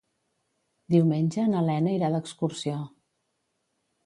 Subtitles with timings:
[0.95, 2.81] Diumenge na Lena irà d'excursió.